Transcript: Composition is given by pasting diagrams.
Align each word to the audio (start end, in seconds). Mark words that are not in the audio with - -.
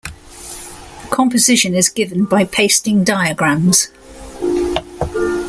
Composition 1.11 1.75
is 1.75 1.87
given 1.89 2.25
by 2.25 2.43
pasting 2.45 3.03
diagrams. 3.03 3.89